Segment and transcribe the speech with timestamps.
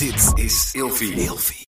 [0.00, 1.12] Dit is Ilfie.
[1.12, 1.66] Ilfie.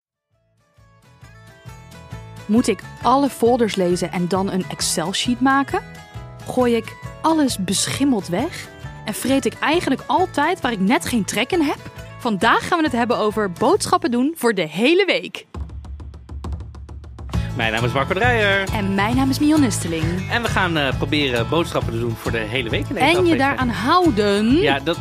[2.45, 5.81] Moet ik alle folders lezen en dan een Excel-sheet maken?
[6.47, 8.67] Gooi ik alles beschimmeld weg?
[9.05, 11.77] En vreet ik eigenlijk altijd waar ik net geen trek in heb?
[12.19, 15.45] Vandaag gaan we het hebben over boodschappen doen voor de hele week.
[17.55, 18.67] Mijn naam is Marco Dreyer.
[18.73, 20.29] En mijn naam is Mion Nusteling.
[20.29, 22.87] En we gaan eh, proberen boodschappen te doen voor de hele week.
[22.87, 23.39] In deze En je aflevering.
[23.41, 24.55] daaraan houden.
[24.55, 24.97] Ja dat,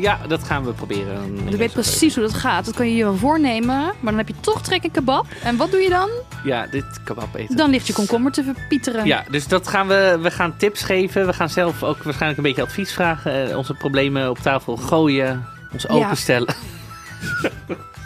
[0.00, 1.48] ja, dat gaan we proberen.
[1.50, 2.64] Je weet precies hoe dat gaat.
[2.64, 3.76] Dat kan je je wel voornemen.
[3.76, 5.26] Maar dan heb je toch trek in kebab.
[5.42, 6.08] En wat doe je dan?
[6.44, 7.56] Ja, dit kebab eten.
[7.56, 9.06] Dan ligt je komkommer te verpieteren.
[9.06, 11.26] Ja, dus dat gaan we, we gaan tips geven.
[11.26, 13.50] We gaan zelf ook waarschijnlijk een beetje advies vragen.
[13.50, 15.46] eh, Onze problemen op tafel gooien.
[15.72, 15.88] Ons Ja.
[15.88, 16.54] openstellen.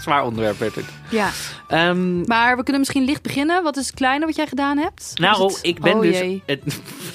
[0.01, 0.85] Zwaar onderwerp werd het.
[1.09, 1.29] Ja.
[1.69, 3.63] Ehm, Maar we kunnen misschien licht beginnen.
[3.63, 5.13] Wat is het kleine wat jij gedaan hebt?
[5.15, 6.19] Nou, het- ik ben oh, dus...
[6.47, 6.61] Het,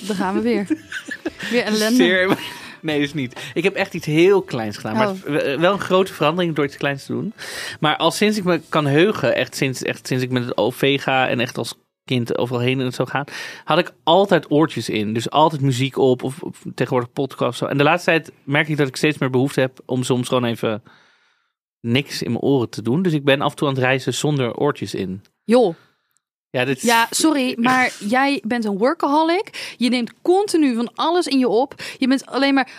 [0.08, 0.68] Daar gaan we weer.
[1.52, 1.96] weer ellende.
[1.96, 2.38] Zeer-
[2.82, 3.52] Nee, dus niet.
[3.54, 4.96] Ik heb echt iets heel kleins gedaan.
[4.96, 5.24] Maar Oh.
[5.24, 7.34] het wel een grote verandering door iets kleins te doen.
[7.80, 11.02] Maar al sinds ik me kan heugen, echt sinds, echt sinds ik met het OV
[11.02, 11.74] ga en echt als
[12.06, 13.26] kind overal heen en zo gaan,
[13.64, 15.14] had ik altijd oortjes in.
[15.14, 17.58] Dus altijd muziek op of, of tegenwoordig podcast.
[17.58, 17.66] Zo.
[17.66, 20.46] En de laatste tijd merk ik dat ik steeds meer behoefte heb om soms gewoon
[20.46, 20.84] even
[21.82, 23.02] niks in mijn oren te doen.
[23.02, 25.22] Dus ik ben af en toe aan het reizen zonder oortjes in.
[25.44, 25.76] Joh,
[26.52, 29.74] Ja, dit is- ja, sorry, maar jij bent een workaholic.
[29.78, 31.74] Je neemt continu van alles in je op.
[31.98, 32.70] Je bent alleen maar...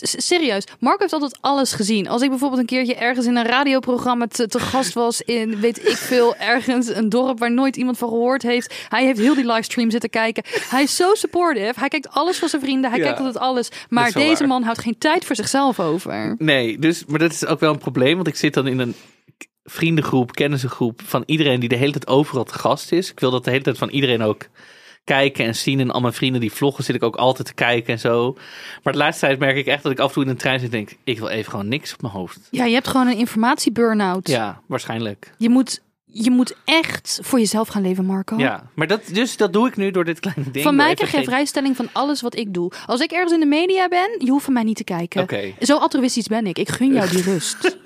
[0.00, 2.08] Serieus, Marco heeft altijd alles gezien.
[2.08, 5.20] Als ik bijvoorbeeld een keertje ergens in een radioprogramma te, te gast was...
[5.20, 8.74] in, weet ik veel, ergens een dorp waar nooit iemand van gehoord heeft.
[8.88, 10.42] Hij heeft heel die livestream zitten kijken.
[10.68, 11.80] Hij is zo supportive.
[11.80, 12.90] Hij kijkt alles voor zijn vrienden.
[12.90, 13.68] Hij Ja, kijkt altijd alles.
[13.88, 14.48] Maar deze waar.
[14.48, 16.34] man houdt geen tijd voor zichzelf over.
[16.38, 18.14] Nee, dus, maar dat is ook wel een probleem.
[18.14, 18.94] Want ik zit dan in een
[19.64, 23.10] vriendengroep, kennissengroep van iedereen die de hele tijd overal te gast is.
[23.10, 24.46] Ik wil dat de hele tijd van iedereen ook
[25.04, 25.80] kijken en zien.
[25.80, 28.36] En al mijn vrienden die vloggen zit ik ook altijd te kijken en zo.
[28.82, 30.60] Maar de laatste tijd merk ik echt dat ik af en toe in een trein
[30.60, 30.96] zit en denk...
[31.04, 32.40] ik wil even gewoon niks op mijn hoofd.
[32.50, 34.28] Ja, je hebt gewoon een informatieburn-out.
[34.28, 35.32] Ja, waarschijnlijk.
[35.38, 38.36] Je moet, je moet echt voor jezelf gaan leven, Marco.
[38.38, 40.64] Ja, maar dat, dus dat doe ik nu door dit kleine ding.
[40.64, 42.72] Van mij krijg je geen- vrijstelling van alles wat ik doe.
[42.86, 45.22] Als ik ergens in de media ben, je hoeft van mij niet te kijken.
[45.60, 46.58] Zo altruïstisch ben ik.
[46.58, 47.78] Ik gun jou die rust.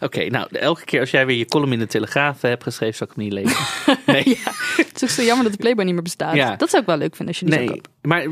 [0.00, 3.10] Oké, nou, elke keer als jij weer je column in de Telegraaf hebt geschreven, zou
[3.10, 3.62] ik hem niet lezen.
[4.06, 4.38] Nee.
[4.76, 6.34] Het is ook zo jammer dat de Playboy niet meer bestaat.
[6.34, 6.56] Ja.
[6.56, 8.26] Dat zou ik wel leuk vinden als je die zou Nee, maar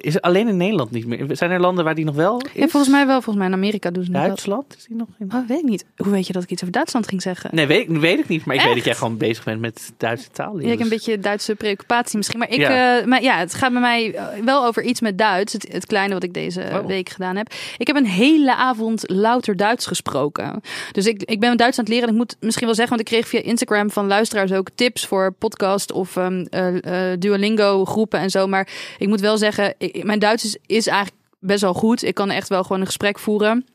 [0.00, 1.26] is het alleen in Nederland niet meer?
[1.36, 2.50] Zijn er landen waar die nog wel is?
[2.54, 3.14] Ja, volgens mij wel.
[3.14, 4.28] Volgens mij in Amerika doen ze nog wel.
[4.28, 4.74] Duitsland?
[4.78, 5.30] Is die nog in?
[5.34, 5.84] Oh, weet ik niet.
[5.96, 7.50] Hoe weet je dat ik iets over Duitsland ging zeggen?
[7.52, 8.44] Nee, weet, ik- weet ik niet.
[8.44, 10.58] Maar ik weet dat jij gewoon bezig bent met Duitse taal.
[10.58, 12.38] Ja, ik heb een beetje Duitse preoccupatie misschien.
[12.38, 12.96] Maar, ik, Ja.
[12.96, 13.06] ja.
[13.06, 15.52] maar ja, het gaat bij mij eh, wel over iets met Duits.
[15.52, 16.86] Het, het kleine wat ik deze Oh.
[16.86, 17.52] week gedaan heb.
[17.78, 20.60] Ik heb een hele avond louter Duits gesproken.
[20.96, 22.08] Dus ik, ik ben Duits aan het leren.
[22.08, 25.06] En ik moet misschien wel zeggen, want ik kreeg via Instagram van luisteraars ook tips
[25.06, 28.46] voor podcast of ehm, eh, eh, Duolingo groepen en zo.
[28.46, 28.68] Maar
[28.98, 32.02] ik moet wel zeggen, mijn Duits is, eigenlijk best wel goed.
[32.02, 33.66] Ik kan echt wel gewoon een gesprek voeren.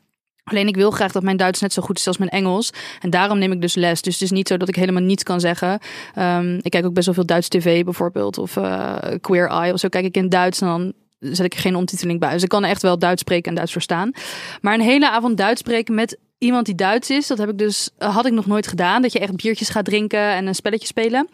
[0.44, 2.70] Alleen ik wil graag dat mijn Duits net zo goed is als mijn Engels.
[3.00, 4.02] En daarom neem ik dus les.
[4.02, 5.78] Dus het is niet zo dat ik helemaal niets kan zeggen.
[6.14, 8.38] Ehm, ik kijk ook best wel veel Duits tv bijvoorbeeld.
[8.38, 10.60] Of eh, Queer Eye of zo kijk ik in Duits.
[10.60, 12.32] En dan zet ik geen ondertiteling bij.
[12.32, 14.12] Dus ik kan echt wel Duits spreken en Duits verstaan.
[14.60, 17.26] Maar een hele avond Duits spreken met iemand die Duits is.
[17.26, 19.02] Dat heb ik dus, eh, had ik nog nooit gedaan.
[19.02, 21.28] Dat je echt biertjes gaat drinken en een spelletje spelen.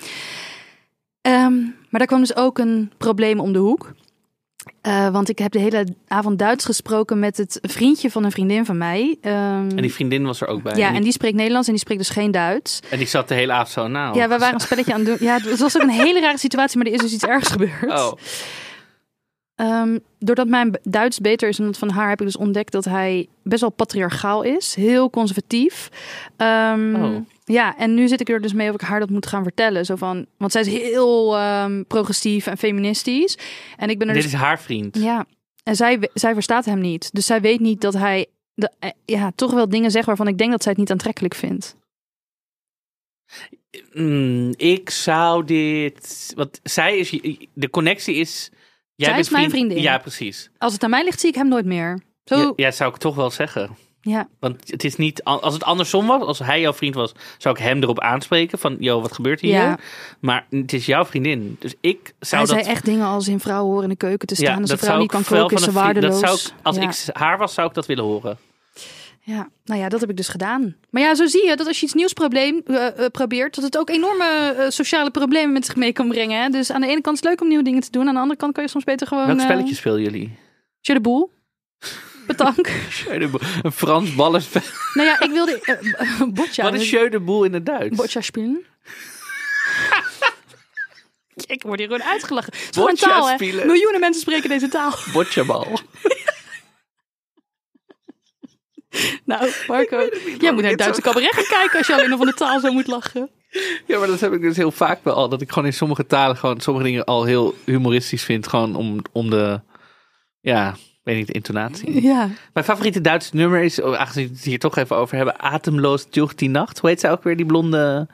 [1.21, 3.93] Ehm, maar daar kwam dus ook een probleem om de hoek.
[4.81, 8.65] Eh, want ik heb de hele avond Duits gesproken met het vriendje van een vriendin
[8.65, 9.17] van mij.
[9.21, 9.35] Ehm,
[9.69, 10.77] En die vriendin was er ook bij.
[10.77, 12.81] ja, en die spreekt Nederlands en die spreekt dus geen Duits.
[12.91, 14.17] en die zat de hele avond zo nou.
[14.17, 15.29] Ja, we waren een spelletje aan het doen.
[15.29, 17.85] Ja, het was ook een hele rare situatie, maar er is dus iets ergs gebeurd.
[17.91, 18.13] Oh,
[19.59, 22.85] Ehm, doordat mijn Duits beter is dan dat van haar, heb ik dus ontdekt dat
[22.85, 24.75] hij best wel patriarchaal is.
[24.75, 25.89] Heel conservatief.
[26.37, 27.17] Ehm, Oh.
[27.45, 29.85] Ja, en nu zit ik er dus mee of ik haar dat moet gaan vertellen.
[29.85, 33.39] Zo van, want zij is heel ehm, progressief en feministisch.
[33.77, 34.33] En ik ben er dit dus...
[34.33, 34.99] is haar vriend.
[34.99, 35.27] Ja,
[35.63, 37.13] en zij, zij verstaat hem niet.
[37.13, 40.39] Dus zij weet niet dat hij de, eh, ja, toch wel dingen zegt waarvan ik
[40.39, 41.77] denk dat zij het niet aantrekkelijk vindt.
[43.93, 46.33] Mm, ik zou dit...
[46.37, 47.11] Want zij is...
[47.53, 48.51] De connectie is...
[48.99, 49.81] Jij bent is mijn vriendin.
[49.81, 50.51] Ja, precies.
[50.59, 52.01] Als het aan mij ligt, zie ik hem nooit meer.
[52.25, 53.77] Zo, Ja, ja, zou ik toch wel zeggen.
[54.01, 54.29] ja.
[54.41, 55.25] Want het is niet...
[55.25, 58.77] Als het andersom was, als hij jouw vriend was, zou ik hem erop aanspreken van,
[58.79, 59.51] yo, wat gebeurt hier?
[59.53, 59.79] Ja.
[60.21, 61.57] Maar het is jouw vriendin.
[61.59, 62.65] Dus ik zou Hij dat...
[62.65, 64.61] zei echt dingen als in vrouwen horen in de keuken te staan.
[64.61, 66.21] als een vrouw niet kan koken, is ze waardeloos.
[66.21, 66.83] Dat zou ik, als ja.
[66.83, 68.39] ik haar was, zou ik dat willen horen.
[69.29, 70.77] Ja, nou ja, dat heb ik dus gedaan.
[70.91, 73.65] Maar ja, zo zie je dat als je iets nieuws probleem, eh, eh, probeert, dat
[73.65, 76.43] het ook enorme eh, sociale problemen met zich mee kan brengen.
[76.43, 76.49] Hè?
[76.49, 78.09] Dus aan de ene kant is het leuk om nieuwe dingen te doen.
[78.09, 79.27] Aan de andere kant kan je soms beter gewoon...
[79.27, 80.33] Welk spelletje spelen jullie?
[80.81, 81.33] Jeu de boel.
[82.27, 82.69] Betank.
[83.63, 84.63] Een Frans ballenspel.
[84.95, 85.79] nou ja, ik wilde...
[86.35, 86.65] boccia.
[86.65, 87.97] Wat is de boel in het Duits?
[87.97, 88.65] Boccia spelen.
[91.55, 92.53] ik word hier gewoon uitgelachen.
[92.53, 93.35] Het is taal, hè?
[93.35, 93.67] spelen.
[93.67, 94.95] Miljoenen mensen spreken deze taal.
[95.13, 95.81] Bocciabal.
[99.25, 100.09] Nou, Marco,
[100.39, 102.61] jij moet naar het Duitse cabaret gaan kijken als je alleen nog van de taal
[102.61, 103.31] zo moet lachen.
[103.87, 105.29] Ja, maar dat heb ik dus heel vaak wel al.
[105.29, 108.49] Dat ik gewoon in sommige talen gewoon sommige dingen al heel humoristisch vind.
[108.49, 109.61] Gewoon om, om de,
[110.41, 110.75] ja,
[111.09, 112.03] weet niet, de intonatie.
[112.03, 112.29] Ja.
[112.53, 116.11] Mijn favoriete Duitse nummer is, oh, aangezien we het hier toch even over hebben, Atemloos
[116.11, 116.79] durch die Nacht.
[116.79, 118.09] Hoe heet zij ook weer, die blonde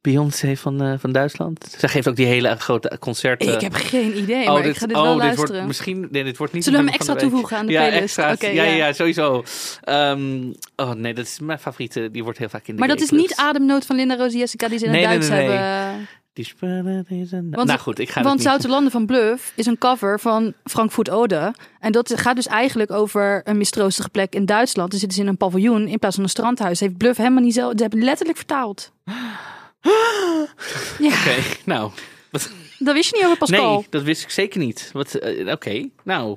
[0.00, 1.74] Beyoncé van, eh, van Duitsland?
[1.78, 3.54] Zij geeft ook die hele grote concerten.
[3.54, 5.50] Ik heb geen idee, Oh, maar dit, ik ga dit oh, wel dit luisteren.
[5.52, 6.64] wordt misschien, nee, dit wordt niet.
[6.64, 8.16] Zullen we hem extra toevoegen aan de ja, playlist?
[8.16, 8.62] Ja, ja.
[8.62, 8.92] ja.
[8.92, 9.44] sowieso.
[9.82, 12.10] Ehm, oh nee, dat is mijn favoriete.
[12.10, 13.36] Die wordt heel vaak in de Maar dat is niet.
[13.36, 15.56] Ademnood van Linda Roos Jessica die ze in het Nee, Duits nee, nee.
[15.56, 16.08] hebben.
[16.38, 17.50] Die spullen is een...
[17.50, 18.46] Want- nou goed, ik ga Want het niet...
[18.48, 21.54] Zoutelanden van Bluff is een cover van Frankfurt Ode.
[21.80, 24.90] En dat gaat dus eigenlijk over een mistroostige plek in Duitsland.
[24.90, 26.80] Dan zitten ze in een paviljoen in plaats van een strandhuis.
[26.80, 27.70] Heeft Bluff helemaal niet zo...
[27.76, 28.92] Ze hebben letterlijk vertaald.
[30.98, 31.34] Ja, Oké,
[31.64, 31.90] nou...
[32.30, 33.74] Wat, dat wist je niet over Pascal.
[33.74, 34.90] nee, dat wist ik zeker niet.
[34.92, 36.36] Wat, eh, Oké, nou...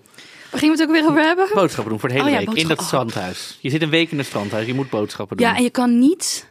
[0.52, 1.50] Waar gingen we het ook weer over hebben?
[1.54, 3.10] Boodschappen doen voor de hele Oh ja, week in dat boodschappen.
[3.10, 3.58] strandhuis.
[3.62, 5.48] Je zit een week in het strandhuis, je moet boodschappen doen.
[5.48, 6.50] Ja, en je kan niet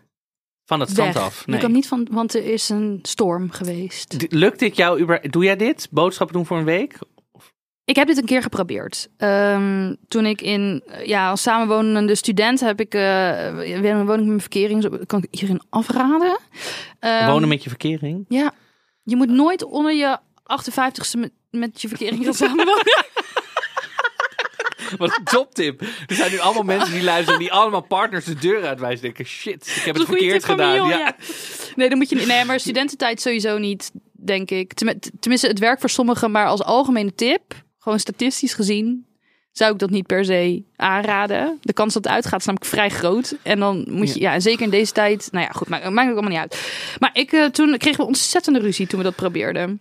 [0.65, 1.43] Van het strand af.
[1.47, 1.61] Je Nee.
[1.61, 2.07] kan niet van...
[2.11, 4.19] Want er is een storm geweest.
[4.19, 5.19] D- Lukt dit jou?
[5.31, 5.89] Doe jij dit?
[5.91, 6.99] Boodschappen doen voor een week?
[7.91, 9.09] Ik heb dit een keer geprobeerd.
[9.17, 13.01] Ehm, toen ik in, ja, als samenwonende student heb ik, eh
[13.55, 14.83] weer een woning met mijn verkering.
[14.83, 16.39] Zo kan ik hierin afraden.
[17.01, 18.25] Ehm, Wonen met je verkering?
[18.29, 18.53] Ja,
[19.03, 22.85] je moet nooit onder je 58ste met, met je verkering gaan samenwonen.
[24.99, 25.81] Wat een toptip.
[26.07, 29.03] Er zijn nu allemaal mensen die luisteren die allemaal partners de deur uitwijzen.
[29.03, 30.75] Denken, shit, ik heb het verkeerd gedaan.
[30.75, 30.89] Ja.
[30.99, 31.17] ja.
[31.77, 32.27] Nee, dan moet je niet.
[32.27, 34.73] Nee, maar studententijd sowieso niet, denk ik.
[34.73, 37.43] Tenmi- Tenminste, het werkt voor sommigen, maar als algemene tip,
[37.81, 39.07] gewoon statistisch gezien,
[39.53, 41.59] zou ik dat niet per se aanraden.
[41.61, 43.37] De kans dat het uitgaat is namelijk vrij groot.
[43.43, 46.09] En dan moet je, ja, en zeker in deze tijd, nou ja, goed, maakt, maakt
[46.09, 46.97] ook allemaal niet uit.
[46.99, 49.81] Maar ik, eh, toen kregen we ontzettende ruzie toen we dat probeerden.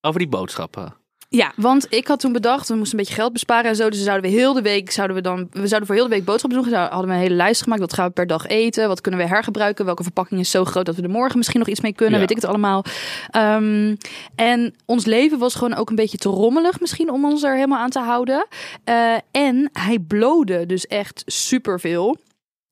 [0.00, 1.03] Over die boodschappen.
[1.34, 3.90] Ja, want ik had toen bedacht, we moesten een beetje geld besparen en zo.
[3.90, 6.24] Dus zouden we heel de week, zouden we dan, we zouden voor heel de week
[6.24, 6.70] boodschappen doen.
[6.70, 7.80] Zou- hadden we een hele lijst gemaakt.
[7.80, 8.88] Wat gaan we per dag eten?
[8.88, 9.84] Wat kunnen we hergebruiken?
[9.84, 12.14] Welke verpakking is zo groot dat we er morgen misschien nog iets mee kunnen?
[12.14, 12.20] Ja.
[12.20, 12.84] Weet ik het allemaal.
[13.30, 13.94] Ehm,
[14.34, 17.78] en ons leven was gewoon ook een beetje te rommelig misschien om ons er helemaal
[17.78, 18.46] aan te houden.
[18.84, 22.16] Eh, en hij blode dus echt superveel.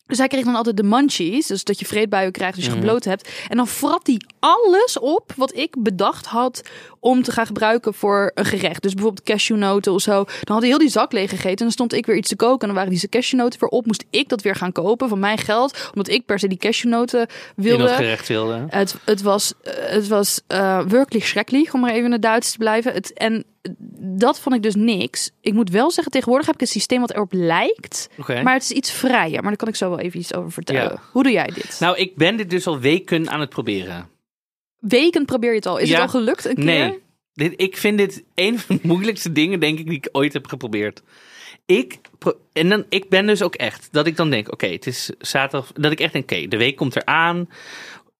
[0.06, 1.46] Dus hij kreeg dan altijd de munchies.
[1.46, 2.80] Dus dat je vreedbuien krijgt als je Mhm.
[2.80, 3.28] gebloot hebt.
[3.48, 6.62] En dan frat hij alles op wat ik bedacht had
[7.00, 8.82] om te gaan gebruiken voor een gerecht.
[8.82, 10.12] Dus bijvoorbeeld cashewnoten of zo.
[10.24, 11.50] Dan had hij heel die zak leeg gegeten.
[11.50, 12.60] En dan stond ik weer iets te koken.
[12.60, 13.86] En dan waren die cashewnoten weer op.
[13.86, 15.88] Moest ik dat weer gaan kopen van mijn geld.
[15.88, 17.88] Omdat ik per se die cashewnoten In dat wilde.
[17.88, 18.64] gerecht wilde.
[18.68, 22.52] Het, het was, eh, het was eh werkelijk schrecklich, om maar even in het Duits
[22.52, 22.92] te blijven.
[22.92, 23.44] Het, en
[24.18, 25.30] dat vond ik dus niks.
[25.40, 28.08] Ik moet wel zeggen, tegenwoordig heb ik een systeem wat erop lijkt.
[28.26, 29.32] Maar het is iets vrijer.
[29.40, 30.82] Maar daar kan ik zo wel even iets over vertellen.
[30.82, 31.02] Ja.
[31.12, 31.76] Hoe doe jij dit?
[31.80, 34.08] Nou, ik ben dit dus al weken aan het proberen.
[34.78, 35.78] Weken probeer je het al.
[35.78, 35.94] Is Ja.
[35.94, 36.64] het al gelukt een keer?
[36.64, 36.98] Nee.
[37.34, 40.46] Dit, ik vind dit een van de moeilijkste dingen, denk ik, die ik ooit heb
[40.46, 41.02] geprobeerd.
[41.66, 44.86] Ik, pro- en dan, ik ben dus ook echt, dat ik dan denk, oké, het
[44.86, 47.48] is zaterdag, dat ik echt denk, oké, de week komt eraan.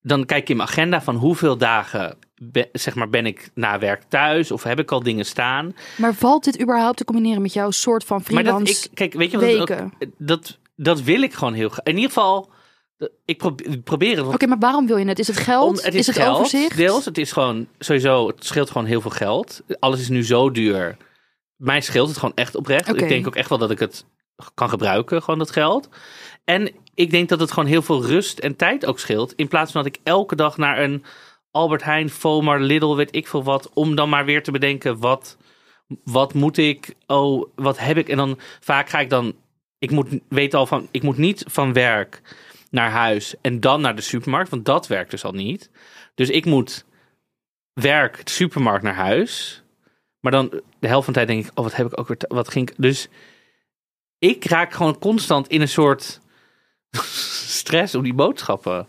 [0.03, 2.19] Dan kijk ik in mijn agenda van hoeveel dagen
[2.53, 5.75] ben, zeg maar, ben ik na werk thuis of heb ik al dingen staan.
[5.97, 8.85] Maar valt dit überhaupt te combineren met jouw soort van Maar dat freelance?
[8.85, 9.93] ik, kijk, weet je wat weken?
[10.19, 11.85] dat, dat wil ik gewoon heel graag.
[11.85, 12.51] In ieder geval,
[13.25, 14.27] ik probeer, probeer het.
[14.27, 15.19] Oké, maar waarom wil je het?
[15.19, 15.79] Is het geld?
[15.79, 16.77] om- het is, het geld, overzicht?
[16.77, 17.05] deels.
[17.05, 19.63] Het is gewoon sowieso, het scheelt gewoon heel veel geld.
[19.79, 20.97] Alles is nu zo duur.
[21.57, 22.89] Mij scheelt het gewoon echt oprecht.
[22.89, 24.05] Ik denk ook echt wel dat ik het
[24.55, 25.89] kan gebruiken, gewoon dat geld.
[26.45, 29.33] En ik denk dat het gewoon heel veel rust en tijd ook scheelt.
[29.33, 31.05] In plaats van dat ik elke dag naar een
[31.53, 33.71] Albert Heijn, Fomar, Lidl, weet ik veel wat.
[33.73, 35.37] Om dan maar weer te bedenken, wat,
[36.05, 36.95] wat moet ik?
[37.07, 38.09] Oh, wat heb ik?
[38.09, 39.35] En dan vaak ga ik dan,
[39.79, 42.23] ik moet weet al van, ik moet niet van werk
[42.71, 45.71] naar huis en dan naar de supermarkt, want dat werkt dus al niet.
[46.15, 46.85] Dus ik moet
[47.73, 49.63] werk, de supermarkt naar huis.
[50.21, 52.19] Maar dan de helft van de tijd denk ik, oh, wat heb ik ook weer,
[52.29, 52.75] wat ging ik...
[52.79, 53.09] Dus
[54.19, 56.21] ik raak gewoon constant in een soort
[57.57, 58.89] stress om die boodschappen.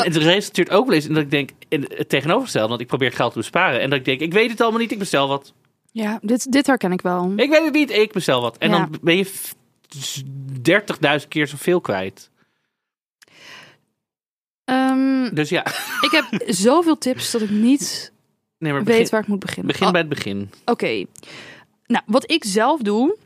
[0.00, 2.86] En het resulteert ook wel eens in dat ik denk, in het tegenovergestelde, want ik
[2.86, 3.80] probeer geld te besparen.
[3.80, 5.52] En dat ik denk, ik weet het allemaal niet, ik bestel wat.
[5.92, 7.32] Ja, dit, dit herken ik wel.
[7.36, 8.58] Ik weet het niet, ik bestel wat.
[8.58, 8.76] En Ja.
[8.78, 9.54] dan ben je f-
[10.62, 12.30] 30.000 keer zoveel kwijt.
[14.64, 15.66] Ehm, Dus ja,
[16.00, 18.12] ik heb zoveel tips dat ik niet
[18.58, 19.66] nee, maar weet waar ik moet beginnen.
[19.66, 20.50] begin Oh, bij het begin.
[20.64, 21.04] Oké.
[21.86, 23.16] Nou, wat ik zelf doe.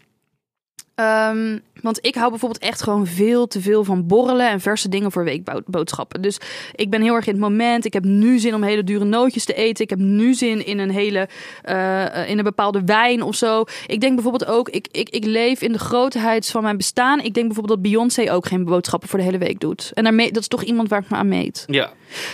[0.99, 5.13] Ehm, want ik hou bijvoorbeeld echt gewoon veel te veel van borrelen en verse dingen
[5.13, 6.23] voor weekboodschappen.
[6.23, 6.39] Dus
[6.75, 7.85] ik ben heel erg in het moment.
[7.85, 9.85] Ik heb nu zin om hele dure nootjes te eten.
[9.85, 11.29] Ik heb nu zin in een hele
[11.63, 13.65] eh, in een bepaalde wijn of zo.
[13.87, 17.19] Ik denk bijvoorbeeld ook, ik, ik, ik leef in de grootheid van mijn bestaan.
[17.21, 19.91] Ik denk bijvoorbeeld dat Beyoncé ook geen boodschappen voor de hele week doet.
[19.95, 21.65] En daarmee, dat is toch iemand waar ik me aan meet.
[21.67, 21.91] Ja,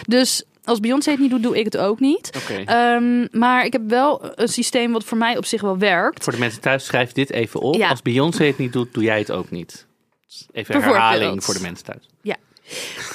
[0.06, 2.30] Dus als Beyoncé het niet doet, doe ik het ook niet.
[2.64, 6.25] Ehm, maar ik heb wel een systeem wat voor mij op zich wel werkt.
[6.25, 7.75] Voor de mensen thuis, schrijf dit even op.
[7.75, 7.88] Ja.
[7.88, 9.87] Als Beyoncé het niet doet, doe jij het ook niet.
[10.28, 10.85] Even Bijvoorbeeld.
[10.85, 12.09] herhaling voor de mensen thuis.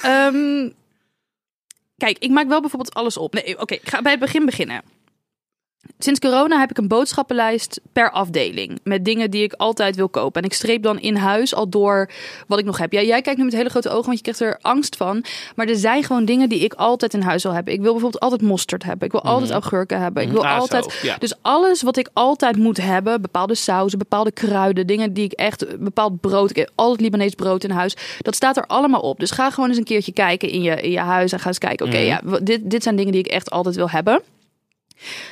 [0.01, 0.69] Ehm,
[1.97, 3.33] kijk, ik maak wel bijvoorbeeld alles op.
[3.33, 4.81] Nee, oké, ik ga bij het begin beginnen.
[6.01, 8.79] Sinds corona heb ik een boodschappenlijst per afdeling.
[8.83, 10.41] Met dingen die ik altijd wil kopen.
[10.41, 12.09] En ik streep dan in huis al door
[12.47, 12.91] wat ik nog heb.
[12.91, 15.23] Ja, jij kijkt nu met hele grote ogen, want je krijgt er angst van.
[15.55, 17.73] Maar er zijn gewoon dingen die ik altijd in huis wil hebben.
[17.73, 19.05] Ik wil bijvoorbeeld altijd mosterd hebben.
[19.05, 20.23] Ik wil altijd augurken hebben.
[20.23, 20.99] Ik wil Ah, zo, altijd...
[21.01, 21.15] ja.
[21.17, 23.21] Dus alles wat ik altijd moet hebben.
[23.21, 24.87] Bepaalde sauzen, bepaalde kruiden.
[24.87, 25.79] Dingen die ik echt...
[25.79, 26.49] Bepaald brood.
[26.49, 27.95] Ik heb altijd Libanees brood in huis.
[28.21, 29.19] Dat staat er allemaal op.
[29.19, 31.31] Dus ga gewoon eens een keertje kijken in je, in je huis.
[31.31, 31.85] En ga eens kijken.
[31.85, 32.05] Oké, Mhm.
[32.05, 34.21] ja, dit, dit zijn dingen die ik echt altijd wil hebben.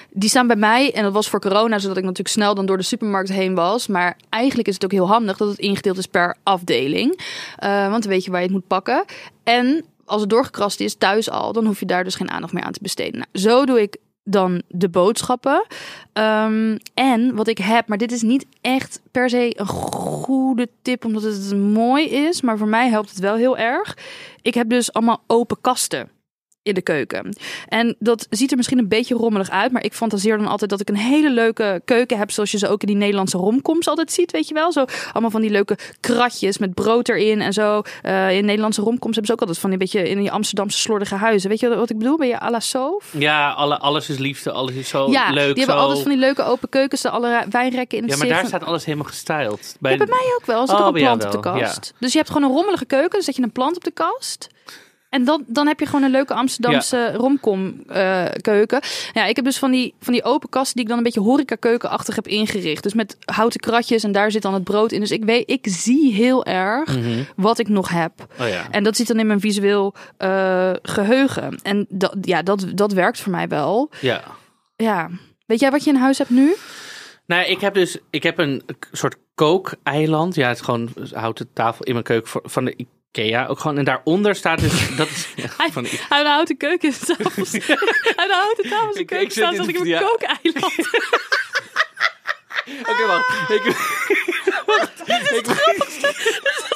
[0.09, 2.77] Die staan bij mij, en dat was voor corona, zodat ik natuurlijk snel dan door
[2.77, 3.87] de supermarkt heen was.
[3.87, 7.19] Maar eigenlijk is het ook heel handig dat het ingedeeld is per afdeling.
[7.55, 9.05] Eh, want dan weet je waar je het moet pakken.
[9.43, 12.63] En als het doorgekrast is thuis al, dan hoef je daar dus geen aandacht meer
[12.63, 13.13] aan te besteden.
[13.13, 15.65] Nou, zo doe ik dan de boodschappen.
[16.13, 21.05] Ehm, en wat ik heb, maar dit is niet echt per se een goede tip,
[21.05, 22.41] omdat het mooi is.
[22.41, 23.97] Maar voor mij helpt het wel heel erg.
[24.41, 26.09] Ik heb dus allemaal open kasten
[26.67, 27.35] in de keuken.
[27.67, 30.81] En dat ziet er misschien een beetje rommelig uit, maar ik fantaseer dan altijd dat
[30.81, 34.11] ik een hele leuke keuken heb, zoals je ze ook in die Nederlandse romcoms altijd
[34.11, 34.71] ziet, weet je wel?
[34.71, 37.81] Zo allemaal van die leuke kratjes met brood erin en zo.
[38.01, 41.15] Eh, in Nederlandse romcoms hebben ze ook altijd van die beetje in die Amsterdamse slordige
[41.15, 41.49] huizen.
[41.49, 42.17] Weet je wat ik bedoel?
[42.17, 43.13] Ben je à la Soof?
[43.17, 45.55] Ja, alle, alles is liefde, alles is zo ja, leuk.
[45.55, 45.81] die hebben zo...
[45.81, 48.63] altijd van die leuke open keukens, de alle wijnrekken in het Ja, maar daar staat
[48.63, 49.75] alles helemaal gestyled.
[49.79, 50.61] Bij, Ja, bij mij ook wel.
[50.61, 51.93] Er zit Oh, ook een plant op de kast.
[51.99, 53.11] Dus je hebt gewoon een rommelige keuken.
[53.11, 54.47] Dan zet je een plant op de kast.
[55.17, 58.79] En dan, dan heb je gewoon een leuke Amsterdamse romcom eh, keuken.
[59.13, 61.19] Ja, ik heb dus van die, van die open kasten die ik dan een beetje
[61.19, 62.83] horeca keukenachtig heb ingericht.
[62.83, 64.99] Dus met houten kratjes en daar zit dan het brood in.
[64.99, 67.23] Dus ik weet, ik zie heel erg Mhm.
[67.35, 68.11] wat ik nog heb.
[68.39, 68.67] Oh ja.
[68.71, 71.59] En dat zit dan in mijn visueel eh, geheugen.
[71.63, 73.89] En dat, ja, dat, dat werkt voor mij wel.
[74.01, 74.23] ja.
[74.75, 75.09] Ja.
[75.45, 76.55] Weet jij wat je in huis hebt nu?
[77.25, 80.35] Nou, ik heb dus ik heb een soort kookeiland.
[80.35, 82.85] Ja, het is gewoon houten tafel in mijn keuken van de
[83.17, 83.45] IKEA.
[83.47, 84.71] Ook gewoon, en daaronder staat dus...
[84.97, 86.91] Dat is, ja, Hij- van de I- Uit de houten keuken.
[86.91, 87.53] Tafels,
[88.21, 89.89] uit de houten tafels en Ik- keuken ik zit staan in zat ik het- in
[89.91, 90.07] mijn ja.
[90.09, 90.75] kookeiland.
[92.89, 93.49] Oké, wacht.
[93.49, 95.47] Ik, Het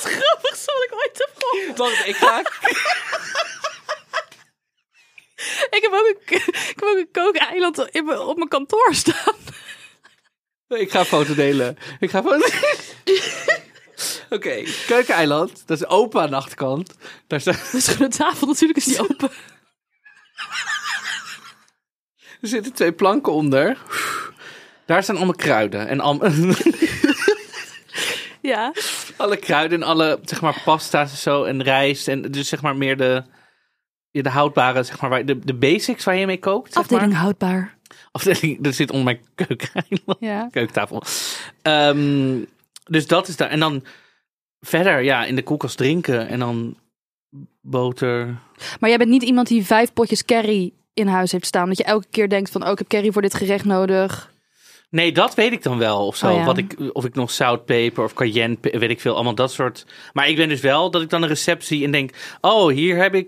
[0.04, 1.78] grappigste wat ik ooit heb gehoord.
[1.78, 2.40] wacht, ik ga...
[5.70, 9.36] Ik heb ook een, ik heb ook een kookeiland in op mijn kantoor staan.
[10.68, 11.78] Ik ga een foto delen.
[12.00, 12.48] Ik ga een foto
[14.30, 15.64] Oké, keukeneiland.
[15.66, 16.96] Dat is open aan de achterkant.
[17.28, 17.70] Daar staat...
[17.72, 19.30] Dus gewoon de tafel natuurlijk is die open.
[22.42, 23.78] Er zitten twee planken onder.
[24.86, 25.88] Daar staan allemaal kruiden.
[25.88, 26.20] En al,
[28.42, 28.74] Ja.
[29.18, 31.44] alle kruiden en alle, zeg maar, pasta's en zo.
[31.44, 32.08] En rijst.
[32.08, 33.24] En dus, zeg maar, meer de,
[34.12, 36.74] ja, de houdbare, zeg maar, de, de basics waar je mee kookt.
[36.74, 37.22] Zeg Afdeling maar.
[37.22, 37.78] houdbaar.
[38.12, 40.18] Afdeling, dat zit onder mijn keukeneiland.
[40.20, 40.48] Ja.
[40.52, 41.04] Keukentafel.
[41.62, 42.38] Ehm,
[42.92, 43.50] dus dat is daar.
[43.50, 43.84] En dan
[44.60, 46.28] verder, ja, in de koelkast drinken.
[46.28, 46.78] En dan
[47.62, 48.26] boter.
[48.80, 51.68] Maar jij bent niet iemand die vijf potjes curry in huis heeft staan.
[51.68, 54.30] Dat je elke keer denkt van, oh, ik heb curry voor dit gerecht nodig.
[54.90, 56.30] Nee, dat weet ik dan wel of zo.
[56.30, 56.46] Oh ja.
[56.46, 59.86] Wat ik, of ik nog zoutpeper of cayenne, weet ik veel, allemaal dat soort.
[60.14, 62.98] Maar ik ben dus wel dat ik dan een recept zie en denk: oh, hier
[62.98, 63.28] heb ik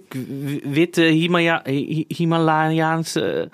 [0.63, 3.49] witte Himaya, Hi- Himalayaanse,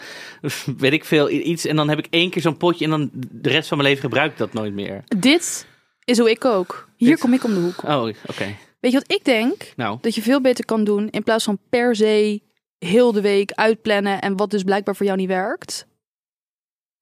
[0.77, 1.65] weet ik veel, iets.
[1.65, 4.03] En dan heb ik één keer zo'n potje en dan de rest van mijn leven
[4.03, 5.03] gebruik ik dat nooit meer.
[5.17, 5.67] Dit
[6.09, 6.89] is hoe ik kook.
[6.95, 7.83] Hier Dit- kom ik om de hoek.
[7.83, 8.55] Oh, oké.
[8.79, 9.73] Weet je wat ik denk?
[9.75, 12.41] Nou, Dat je veel beter kan doen in plaats van per se
[12.77, 15.85] heel de week uitplannen en wat dus blijkbaar voor jou niet werkt.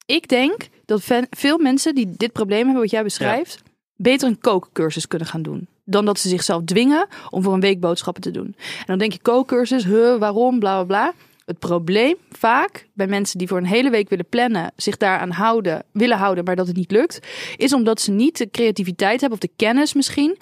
[0.06, 3.62] Ik denk dat ve- veel mensen die dit probleem hebben wat jij beschrijft,
[3.96, 5.68] beter een kookcursus kunnen gaan doen.
[5.86, 8.56] Dan dat ze zichzelf dwingen om voor een week boodschappen te doen.
[8.80, 11.14] En dan denk je kookcursus, huh, waarom, bla bla bla.
[11.48, 15.84] Het probleem vaak bij mensen die voor een hele week willen plannen, zich daaraan houden,
[15.92, 17.20] willen houden, maar dat het niet lukt,
[17.56, 20.38] is omdat ze niet de creativiteit hebben of de kennis misschien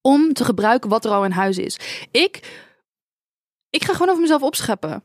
[0.00, 2.06] om te gebruiken wat er al in huis is.
[2.10, 2.64] Ik,
[3.70, 5.02] ik ga gewoon over mezelf opscheppen.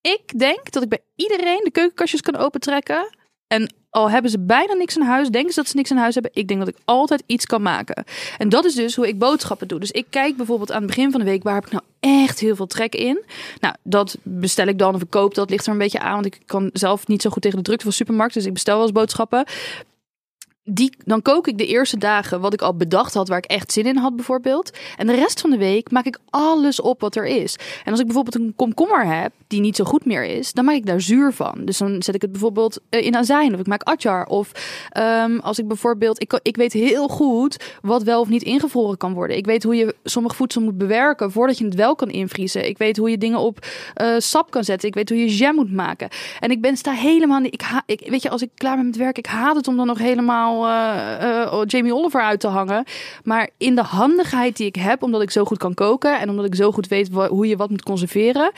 [0.00, 3.16] Ik denk dat ik bij iedereen de keukenkastjes kan opentrekken.
[3.54, 6.14] En al hebben ze bijna niks in huis, denken ze dat ze niks in huis
[6.14, 6.30] hebben.
[6.34, 8.04] Ik denk dat ik altijd iets kan maken.
[8.38, 9.80] En dat is dus hoe ik boodschappen doe.
[9.80, 12.38] Dus ik kijk bijvoorbeeld aan het begin van de week, waar heb ik nou echt
[12.38, 13.24] heel veel trek in?
[13.60, 15.50] Nou, dat bestel ik dan of ik koop dat.
[15.50, 17.84] Ligt er een beetje aan, want ik kan zelf niet zo goed tegen de drukte
[17.84, 18.34] van supermarkt.
[18.34, 19.44] Dus ik bestel wel eens boodschappen.
[20.66, 23.72] Die, dan kook ik de eerste dagen wat ik al bedacht had, waar ik echt
[23.72, 24.70] zin in had bijvoorbeeld.
[24.96, 27.56] En de rest van de week maak ik alles op wat er is.
[27.84, 30.74] En als ik bijvoorbeeld een komkommer heb die niet zo goed meer is, dan maak
[30.74, 31.64] ik daar zuur van.
[31.64, 34.26] Dus dan zet ik het bijvoorbeeld eh, in azijn of ik maak atjar.
[34.26, 34.52] Of
[34.88, 39.12] ehm, als ik bijvoorbeeld, ik, ik weet heel goed wat wel of niet ingevroren kan
[39.12, 39.36] worden.
[39.36, 42.68] Ik weet hoe je sommig voedsel moet bewerken voordat je het wel kan invriezen.
[42.68, 44.88] Ik weet hoe je dingen op eh, sap kan zetten.
[44.88, 46.08] Ik weet hoe je jam moet maken.
[46.40, 49.18] En ik ben sta helemaal ik, ik weet je, als ik klaar ben met werk,
[49.18, 52.84] ik haat het om dan nog helemaal allemaal eh, eh, Jamie Oliver uit te hangen.
[53.24, 56.44] Maar in de handigheid die ik heb, omdat ik zo goed kan koken en omdat
[56.44, 58.52] ik zo goed weet hoe je wat moet conserveren,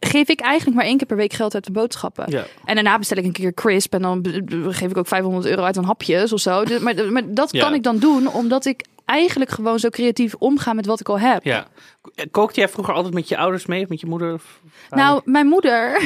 [0.00, 2.24] geef ik eigenlijk maar één keer per week geld uit de boodschappen.
[2.28, 2.44] Ja.
[2.64, 4.24] En daarna bestel ik een keer crisp en dan
[4.68, 6.64] geef ik ook 500 euro uit aan hapjes of zo.
[6.64, 7.60] Dus, maar, maar dat Ja.
[7.60, 11.18] kan ik dan doen omdat ik eigenlijk gewoon zo creatief omga met wat ik al
[11.18, 11.44] heb.
[11.44, 11.66] Ja.
[12.30, 14.32] Kookte jij vroeger altijd met je ouders mee of met je moeder?
[14.32, 15.04] of vader?
[15.04, 16.02] Nou, mijn moeder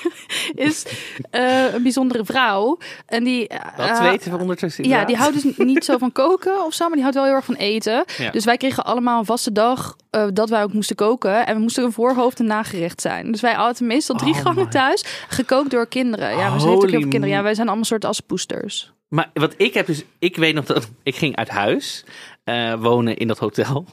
[0.54, 0.86] is
[1.30, 2.78] eh, een bijzondere vrouw.
[3.06, 3.48] En die.
[3.76, 4.88] dat eh, weten we ondertussen.
[4.88, 7.34] Ja, die houdt dus niet zo van koken of zo, maar die houdt wel heel
[7.34, 8.04] erg van eten.
[8.18, 8.30] Ja.
[8.30, 11.46] Dus wij kregen allemaal een vaste dag eh, dat wij ook moesten koken.
[11.46, 13.32] En we moesten een voorhoofd en nagerecht zijn.
[13.32, 14.70] Dus wij hadden meestal drie Oh gangen my.
[14.70, 16.36] thuis, gekookt door kinderen.
[16.36, 17.28] Ja, we zijn heel veel kinderen.
[17.28, 18.93] Ja, wij zijn allemaal soort aspoesters.
[19.08, 22.04] Maar wat ik heb is, ik weet nog dat ik ging uit huis
[22.44, 23.86] eh, wonen in dat hotel.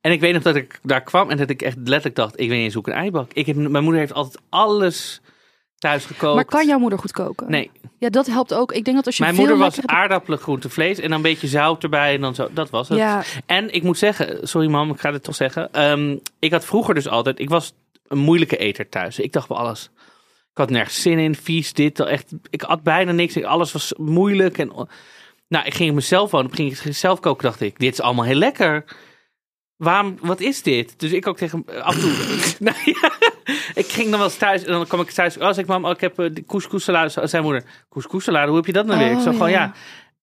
[0.00, 2.48] En ik weet nog dat ik daar kwam en dat ik echt letterlijk dacht, ik
[2.48, 3.32] weet niet eens hoe ik een ei bak.
[3.32, 5.20] Ik heb, mijn moeder heeft altijd alles
[5.78, 6.34] thuis gekookt.
[6.34, 7.50] Maar kan jouw moeder goed koken?
[7.50, 8.72] Nee, Ja, dat helpt ook.
[8.72, 11.22] Ik denk dat als je mijn veel moeder was aardappelen, groente, vlees en dan een
[11.22, 12.48] beetje zout erbij en dan zo.
[12.52, 12.98] Dat was het.
[12.98, 15.72] Ja, En ik moet zeggen, sorry mam, ik ga het toch zeggen.
[15.72, 17.72] Ehm, ik had vroeger dus altijd, ik was
[18.08, 19.18] een moeilijke eter thuis.
[19.18, 19.90] Ik dacht bij alles.
[20.54, 22.32] Ik had nergens zin in, vies, dit, echt.
[22.50, 23.42] Ik had bijna niks.
[23.42, 24.58] Alles was moeilijk.
[24.58, 24.88] En,
[25.48, 28.24] nou, ik ging op mezelf wonen, ging ik zelf koken, dacht ik, dit is allemaal
[28.24, 28.84] heel lekker.
[29.76, 31.00] Waarom, wat is dit?
[31.00, 32.12] Dus ik ook tegen af en toe.
[32.66, 33.12] nou, ja,
[33.74, 35.38] ik ging dan wel eens thuis en dan kwam ik thuis.
[35.38, 37.26] Als ik mam, oh, ik heb eh, de couscous salade.
[37.26, 39.10] Zijn moeder, couscous salade, hoe heb je dat nou weer?
[39.10, 39.60] Ik Oh, zo gewoon ja.
[39.60, 39.72] ja.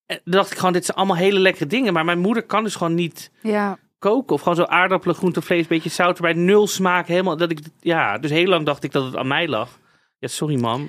[0.06, 1.94] En toen dacht ik gewoon, dit zijn allemaal hele lekkere dingen.
[1.94, 3.78] Maar mijn moeder kan dus gewoon niet ja.
[4.00, 4.36] koken.
[4.36, 6.34] Of gewoon zo aardappelen, groente, vlees, beetje zout erbij.
[6.34, 7.38] Nul smaak, helemaal.
[7.38, 9.80] Dat ik, ja, dus heel lang dacht ik dat het aan mij lag.
[10.22, 10.88] Ja, sorry mam.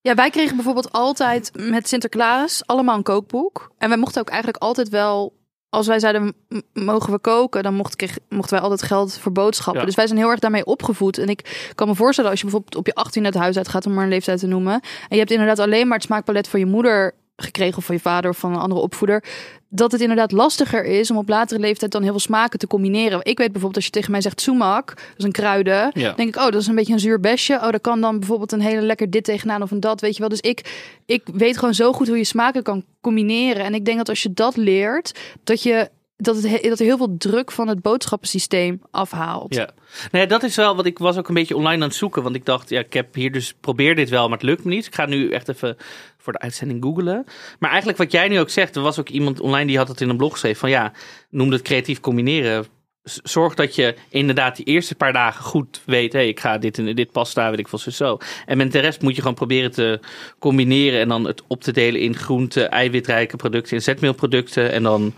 [0.00, 3.70] Ja, wij kregen bijvoorbeeld altijd met Sinterklaas allemaal een kookboek.
[3.78, 5.32] En wij mochten ook eigenlijk altijd wel,
[5.68, 9.32] als wij zeiden, "M- mogen we koken, dan mocht, kreeg, mochten wij altijd geld voor
[9.32, 9.80] boodschappen.
[9.80, 9.86] Ja.
[9.86, 11.18] Dus wij zijn heel erg daarmee opgevoed.
[11.18, 13.94] En ik kan me voorstellen, als je bijvoorbeeld op je 18 het huis uitgaat, om
[13.94, 14.72] maar een leeftijd te noemen.
[14.72, 18.00] En je hebt inderdaad alleen maar het smaakpalet van je moeder gekregen of van je
[18.00, 19.24] vader of van een andere opvoeder.
[19.68, 23.18] Dat het inderdaad lastiger is om op latere leeftijd dan heel veel smaken te combineren.
[23.18, 25.90] Ik weet bijvoorbeeld als je tegen mij zegt sumac, dat is een kruiden.
[25.94, 26.12] Ja.
[26.12, 27.54] denk ik, oh, dat is een beetje een zuur besje.
[27.54, 30.20] Oh, daar kan dan bijvoorbeeld een hele lekker dit tegenaan of een dat, weet je
[30.20, 30.28] wel.
[30.28, 33.64] Dus ik, ik weet gewoon zo goed hoe je smaken kan combineren.
[33.64, 36.84] En ik denk dat als je dat leert, dat je dat, het, he- dat er
[36.84, 39.54] heel veel druk van het boodschappensysteem afhaalt.
[39.54, 39.70] Ja.
[40.10, 42.22] Nee, dat is wel wat ik was ook een beetje online aan het zoeken.
[42.22, 44.70] Want ik dacht, ja, ik heb hier dus probeer dit wel, maar het lukt me
[44.74, 44.86] niet.
[44.86, 45.76] Ik ga nu echt even
[46.20, 47.24] voor de uitzending googlen.
[47.58, 50.00] Maar eigenlijk wat jij nu ook zegt, er was ook iemand online die had het
[50.00, 50.58] in een blog geschreven.
[50.58, 50.92] Van ja,
[51.30, 52.66] noem het creatief combineren.
[53.02, 56.12] Zorg dat je inderdaad die eerste paar dagen goed weet.
[56.12, 58.18] Hé, ik ga dit en dit pasta, weet ik veel zo, zo.
[58.46, 60.00] En met de rest moet je gewoon proberen te
[60.38, 61.00] combineren.
[61.00, 64.72] En dan het op te delen in groente, eiwitrijke producten, in zetmeelproducten.
[64.72, 65.14] En dan,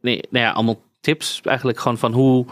[0.00, 2.46] nee, nou ja, allemaal tips eigenlijk gewoon van hoe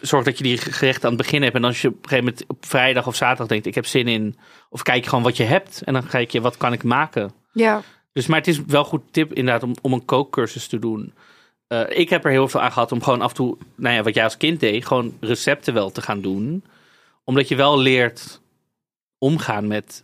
[0.00, 1.54] zorg dat je die gerechten aan het begin hebt.
[1.54, 4.08] En als je op een gegeven moment op vrijdag of zaterdag denkt, ik heb zin
[4.08, 4.36] in.
[4.68, 5.82] Of kijk gewoon wat je hebt.
[5.84, 7.32] En dan kijk je, wat kan ik maken?
[7.52, 7.82] Ja.
[8.12, 11.14] Dus, maar het is wel een goed tip inderdaad om, om een kookcursus te doen.
[11.66, 14.02] Eh, ik heb er heel veel aan gehad om gewoon af en toe, nou ja,
[14.02, 16.64] wat jij als kind deed, gewoon recepten wel te gaan doen.
[17.24, 18.40] Omdat je wel leert
[19.18, 20.02] omgaan met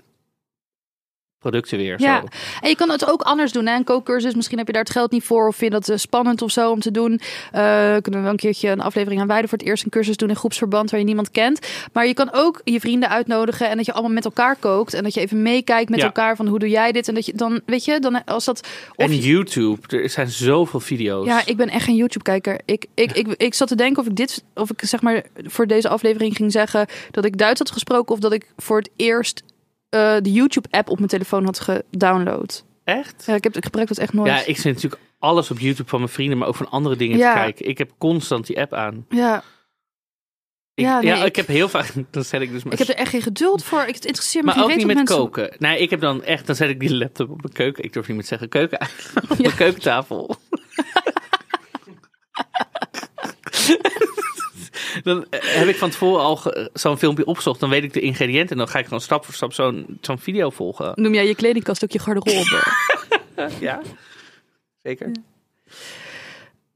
[1.50, 2.00] producten weer.
[2.00, 2.26] Ja, Zo.
[2.60, 3.66] en je kan het ook anders doen.
[3.66, 3.74] Hè?
[3.76, 5.96] Een kookcursus, misschien heb je daar het geld niet voor of vind je dat eh,
[5.96, 7.20] spannend of zo om te doen.
[7.52, 10.16] Eh, kunnen we wel een keertje een aflevering aan wijden voor het eerst een cursus
[10.16, 11.66] doen in groepsverband waar je niemand kent.
[11.92, 15.02] Maar je kan ook je vrienden uitnodigen en dat je allemaal met elkaar kookt en
[15.02, 16.04] dat je even meekijkt met Ja.
[16.06, 18.60] elkaar van hoe doe jij dit en dat je dan, weet je, dan als dat...
[18.96, 21.26] Of En YouTube, er zijn zoveel video's.
[21.26, 22.60] ja, ik ben echt geen YouTube-kijker.
[22.64, 25.66] Ik, ik, ik, ik zat te denken of ik dit, of ik zeg maar voor
[25.66, 29.42] deze aflevering ging zeggen dat ik Duits had gesproken of dat ik voor het eerst
[29.88, 32.64] eh, de YouTube-app op mijn telefoon had gedownload.
[32.84, 33.24] Echt?
[33.26, 34.28] Ja, ik, heb, ik gebruik dat echt nooit.
[34.30, 37.18] Ja, ik zit natuurlijk alles op YouTube van mijn vrienden, maar ook van andere dingen
[37.18, 37.32] Ja.
[37.32, 37.68] te kijken.
[37.68, 39.06] Ik heb constant die app aan.
[39.08, 39.42] Ja,
[40.74, 41.92] Ik, Ja, ik, ik- heb heel vaak.
[42.10, 42.72] Dan zet ik dus maar.
[42.72, 43.80] ik heb er echt geen geduld voor.
[43.86, 45.16] Ik, het interesseert me maar ook niet met mensen...
[45.16, 45.54] koken.
[45.58, 46.46] Nee, ik heb dan echt.
[46.46, 47.84] Dan zet ik die laptop op mijn keuken.
[47.84, 48.80] Ik durf niet meer te zeggen keuken.
[49.28, 49.34] op Ja.
[49.38, 50.36] mijn keukentafel.
[55.02, 56.40] dan eh, heb ik van tevoren al
[56.72, 57.60] zo'n filmpje opgezocht.
[57.60, 58.50] Dan weet ik de ingrediënten.
[58.50, 60.92] En dan ga ik gewoon stap voor stap zo'n zo'n video volgen.
[60.94, 62.62] Noem jij je kledingkast ook je garderobe?
[63.60, 63.80] Ja,
[64.82, 65.10] zeker.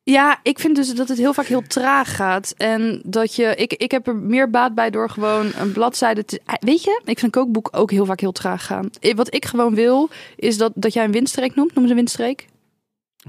[0.03, 2.55] ja, ik vind dus dat het heel vaak heel traag gaat.
[2.57, 3.55] En dat je...
[3.57, 6.41] Ik, ik heb er meer baat bij door gewoon een bladzijde te...
[6.45, 8.91] Eh, Weet je, ik vind een kookboek ook heel vaak heel traag gaan.
[9.15, 11.75] Wat ik gewoon wil, is dat, dat jij een windstreek noemt.
[11.75, 12.47] Noem ze een windstreek.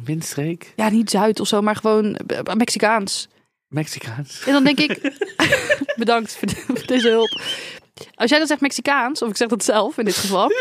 [0.04, 0.74] Windstreek.
[0.76, 3.28] Ja, niet Zuid of zo, maar gewoon eh, Mexicaans.
[3.72, 4.44] Mexicaans.
[4.46, 5.00] En dan denk ik,
[5.96, 7.42] bedankt voor, de- voor deze hulp.
[8.16, 10.52] Als jij dan zegt Mexicaans, of ik zeg dat zelf in dit geval,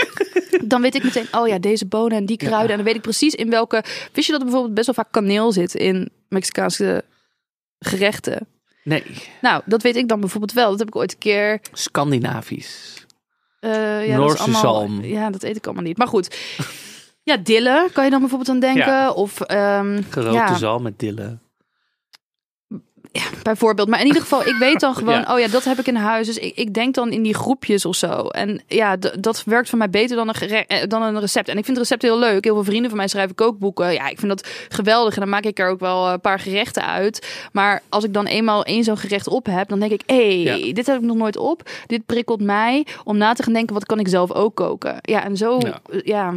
[0.65, 2.71] dan weet ik meteen, oh ja, deze bonen en die kruiden.
[2.71, 3.85] En dan weet ik precies in welke.
[4.13, 7.05] Wist je dat er bijvoorbeeld best wel vaak kaneel zit in Mexicaanse
[7.79, 8.47] gerechten?
[8.85, 9.05] Nee,
[9.41, 10.71] Nou, dat weet ik dan bijvoorbeeld wel.
[10.71, 11.61] Dat heb ik ooit een keer.
[11.73, 13.05] Scandinavisch.
[13.61, 15.05] eh ja, dat Noorse allemaal, zalm.
[15.05, 15.97] Ja, dat eet ik allemaal niet.
[15.99, 16.37] Maar goed.
[17.23, 18.87] Ja, dillen kan je dan bijvoorbeeld aan denken.
[18.93, 19.11] Ja.
[19.11, 21.43] Of ehm, Gerookte ja, zalm met dillen.
[23.43, 23.89] Bijvoorbeeld.
[23.89, 25.35] Maar in ieder geval, ik weet dan gewoon, Ja.
[25.35, 26.27] oh ja, dat heb ik in huis.
[26.27, 28.27] Dus ik, ik denk dan in die groepjes of zo.
[28.29, 30.35] En ja, dat werkt voor mij beter dan een,
[30.67, 31.49] eh, dan een recept.
[31.49, 32.45] En ik vind recepten heel leuk.
[32.45, 33.93] Heel veel vrienden van mij schrijven kookboeken.
[33.93, 35.15] Ja, ik vind dat geweldig.
[35.15, 37.27] En dan maak ik er ook wel een paar gerechten uit.
[37.53, 40.59] Maar als ik dan eenmaal één zo'n gerecht op heb, dan denk ik, hé, hey,
[40.67, 40.73] Ja.
[40.75, 41.69] dit heb ik nog nooit op.
[41.87, 44.97] Dit prikkelt mij om na te gaan denken, wat kan ik zelf ook koken?
[45.01, 45.81] Ja, en zo, Ja.
[45.91, 46.35] eh, ja.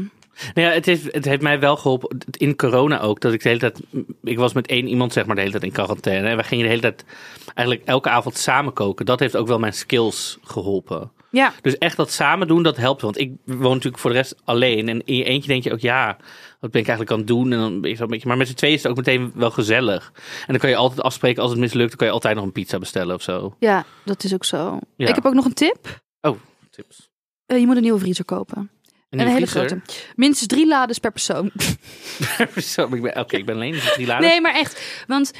[0.54, 3.20] Nou ja, het, heeft, het heeft mij wel geholpen in corona ook.
[3.20, 3.80] Dat ik de hele tijd.
[4.24, 6.30] Ik was met één iemand, zeg maar, de hele tijd in quarantaine.
[6.30, 7.06] En we gingen de hele tijd
[7.54, 9.06] eigenlijk elke avond samen koken.
[9.06, 11.12] Dat heeft ook wel mijn skills geholpen.
[11.32, 13.02] Ja, Dus echt dat samen doen, dat helpt.
[13.02, 14.90] Want ik woon natuurlijk voor de rest alleen.
[14.90, 16.18] En in je eentje denk je ook, ja,
[16.60, 17.52] wat ben ik eigenlijk aan het doen?
[17.52, 18.28] En dan je zo een beetje.
[18.28, 20.12] Maar met z'n tweeën is het ook meteen wel gezellig.
[20.16, 21.90] En dan kan je altijd afspreken als het mislukt.
[21.90, 23.56] Dan kan je altijd nog een pizza bestellen of zo.
[23.60, 24.80] ja, dat is ook zo.
[24.96, 25.08] Ja.
[25.08, 26.02] Ik heb ook nog een tip.
[26.22, 26.38] Oh,
[26.70, 27.10] tips.
[27.46, 28.70] Eh, je moet een nieuwe vriezer kopen.
[29.14, 29.82] Een, En een hele grote.
[30.16, 31.52] Minstens drie lades per persoon.
[32.94, 33.72] Ik ben- Oké, ik ben alleen.
[33.72, 34.30] Dus drie laden.
[34.30, 34.82] Nee, maar echt.
[35.08, 35.32] Want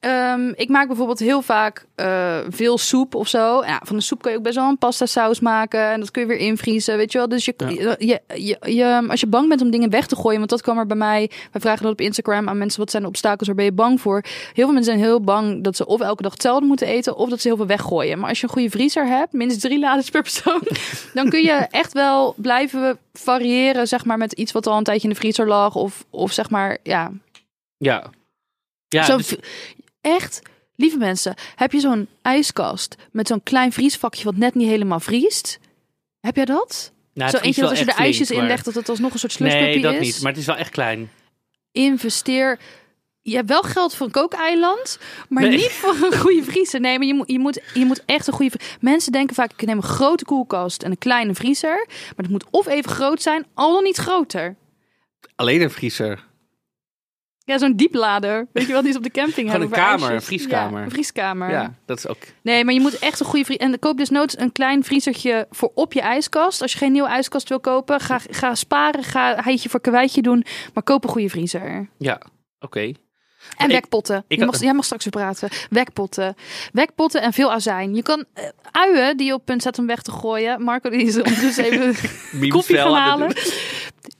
[0.00, 3.64] ehm, ik maak bijvoorbeeld heel vaak eh, veel soep of zo.
[3.64, 5.80] Ja, van de soep kun je ook best wel een pasta saus maken.
[5.90, 7.28] En dat kun je weer invriezen, weet je wel.
[7.28, 7.68] Dus je, Ja.
[7.98, 10.38] je, je, je- als je bang bent om dingen weg te gooien...
[10.38, 11.30] want dat kwam er bij mij...
[11.52, 12.80] wij vragen dat op Instagram aan mensen...
[12.80, 14.22] wat zijn de obstakels, waar ben je bang voor?
[14.24, 17.16] Heel veel mensen zijn heel bang dat ze of elke dag hetzelfde moeten eten...
[17.16, 18.18] of dat ze heel veel weggooien.
[18.18, 20.62] Maar als je een goede vriezer hebt, minstens drie lades per persoon...
[21.14, 24.18] dan kun je echt wel blijven variëren, zeg maar...
[24.18, 25.74] met iets wat al een tijdje in de vriezer lag.
[25.74, 27.10] Of, of zeg maar, ja,
[27.78, 28.04] Ja.
[28.88, 29.36] Ja, zo, dus-
[30.14, 30.42] echt,
[30.76, 35.58] lieve mensen, heb je zo'n ijskast met zo'n klein vriesvakje wat net niet helemaal vriest?
[36.20, 36.92] Heb jij dat?
[37.14, 38.88] nou, zo eentje is dat als je de ijsjes flink, in maar- legt, dat het
[38.88, 40.00] alsnog een soort slushpuppy Nee, dat is?
[40.00, 40.20] niet.
[40.22, 41.10] Maar het is wel echt klein.
[41.72, 42.58] Investeer.
[43.22, 45.56] Je hebt wel geld voor een kookeiland, maar Nee.
[45.56, 46.80] niet voor een goede vriezer.
[46.80, 48.58] Nee, maar je moet, je moet, je moet echt een goede...
[48.80, 51.84] Mensen denken vaak, ik neem een grote koelkast en een kleine vriezer.
[51.88, 54.56] Maar het moet of even groot zijn, al dan niet groter.
[55.36, 56.26] Alleen een vriezer.
[57.48, 58.46] Ja, zo'n dieplader.
[58.52, 60.16] Weet je wel, die is op de camping Gewoon hebben een kamer, ijsjes.
[60.20, 60.78] een vrieskamer.
[60.78, 61.50] Ja, een vrieskamer.
[61.50, 62.16] Ja, dat is ook.
[62.42, 63.66] Nee, maar je moet echt een goede vriezer.
[63.66, 66.62] En koop dus noods een klein vriezertje voor op je ijskast.
[66.62, 69.02] Als je geen nieuwe ijskast wil kopen, ga, ga sparen.
[69.04, 70.44] Ga heitje voor kwijtje doen.
[70.74, 71.88] Maar koop een goede vriezer.
[71.98, 72.20] Ja,
[72.60, 72.92] oké.
[73.56, 74.24] En Ik- wekpotten.
[74.28, 75.48] ik mag, jij mag straks weer praten.
[75.70, 76.34] Wekpotten.
[76.72, 77.94] Wekpotten en veel azijn.
[77.94, 80.62] Je kan eh, uien die je op punt zet om weg te gooien.
[80.62, 81.94] Marco die is ondertussen even
[82.32, 83.32] Memes koffie gaan halen.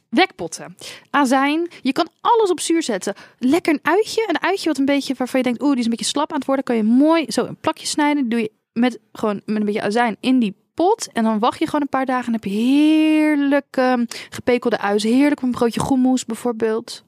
[0.09, 0.77] Wekpotten.
[1.11, 1.69] Azijn.
[1.83, 3.15] Je kan alles op zuur zetten.
[3.39, 4.25] Lekker een uitje.
[4.29, 6.37] Een uitje wat een beetje waarvan je denkt, oeh, die is een beetje slap aan
[6.39, 6.65] het worden.
[6.65, 8.29] Kan je mooi zo een plakje snijden.
[8.29, 11.13] Doe je met gewoon met een beetje azijn in die pot.
[11.13, 12.27] En dan wacht je gewoon een paar dagen.
[12.27, 15.03] En heb je heerlijk ehm, gepekelde uis.
[15.03, 17.05] Heerlijk met een broodje goemoes bijvoorbeeld.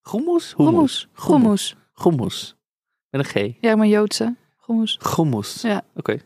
[0.00, 0.52] Goemoes?
[0.52, 1.08] Goemoes.
[1.12, 1.76] Goemoes.
[1.92, 2.56] Goemoes.
[3.10, 3.54] Met een G.
[3.60, 4.36] Ja, maar Joodse.
[4.56, 4.98] Goemoes.
[5.00, 5.60] Goemoes.
[5.62, 5.84] Ja.
[5.94, 6.20] Oké.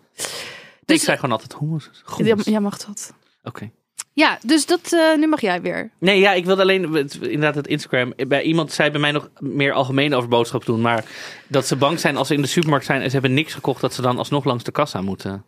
[0.85, 1.85] Dus- ik zei gewoon altijd hummus.
[1.93, 2.45] Ja, Goemoes.
[2.45, 3.13] jij mag dat.
[3.43, 3.71] Oké.
[4.17, 5.91] Ja, dus dat, eh, nu mag jij weer.
[5.99, 8.13] Nee, ja, ik wilde alleen het- inderdaad het Instagram.
[8.29, 11.05] Bij iemand zei bij mij nog meer algemeen over boodschappen doen, maar
[11.49, 13.81] dat ze bang zijn als ze in de supermarkt zijn en ze hebben niks gekocht,
[13.81, 15.45] dat ze dan alsnog langs de kassa moeten.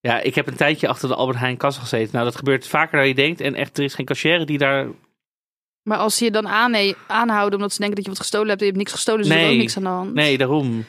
[0.00, 2.10] Ja, ik heb een tijdje achter de Albert Heijn kassa gezeten.
[2.12, 3.40] Nou, dat gebeurt vaker dan je denkt.
[3.40, 4.86] En echt, er is geen cashier die daar...
[5.82, 6.46] Maar als ze je dan
[7.06, 9.30] aanhouden omdat ze denken dat je wat gestolen hebt en je hebt niks gestolen, dus
[9.30, 9.50] er Nee.
[9.52, 10.14] ook niks aan de hand.
[10.14, 10.84] Nee, daarom.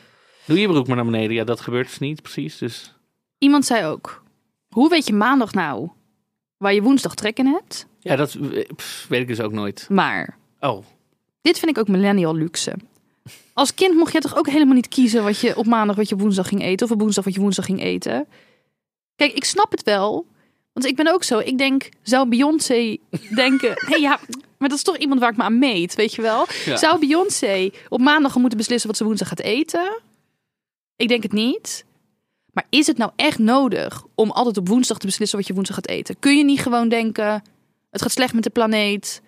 [0.45, 1.35] Doe je broek maar naar beneden.
[1.35, 2.57] Ja, dat gebeurt dus niet precies.
[2.57, 2.93] Dus
[3.37, 4.23] Iemand zei ook,
[4.69, 5.89] hoe weet je maandag nou
[6.59, 7.85] waar je woensdag trek in hebt?
[7.99, 8.37] ja, dat
[8.75, 9.85] pff, weet ik dus ook nooit.
[9.89, 10.85] Maar Oh,
[11.41, 12.73] dit vind ik ook millennial luxe.
[13.53, 16.15] Als kind mocht je toch ook helemaal niet kiezen wat je op maandag wat je
[16.15, 18.27] woensdag ging eten of op woensdag wat je woensdag ging eten.
[19.15, 20.25] Kijk, ik snap het wel.
[20.73, 21.39] Want ik ben ook zo.
[21.39, 22.97] Ik denk, zou Beyoncé
[23.35, 23.73] denken...
[23.75, 24.19] hey, ja,
[24.57, 26.45] maar dat is toch iemand waar ik me aan meet, weet je wel?
[26.65, 26.77] Ja.
[26.77, 30.01] Zou Beyoncé op maandag moeten beslissen wat ze woensdag gaat eten?
[30.95, 31.85] Ik denk het niet.
[32.53, 35.75] Maar is het nou echt nodig om altijd op woensdag te beslissen wat je woensdag
[35.75, 36.19] gaat eten?
[36.19, 37.43] Kun je niet gewoon denken,
[37.89, 39.21] het gaat slecht met de planeet.